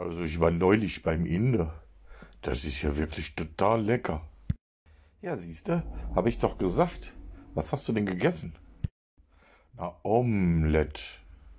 [0.00, 1.74] Also ich war neulich beim Inder.
[2.40, 4.26] Das ist ja wirklich total lecker.
[5.20, 5.82] Ja, siehste,
[6.14, 7.12] habe ich doch gesagt.
[7.52, 8.54] Was hast du denn gegessen?
[9.74, 11.02] Na, Omelette.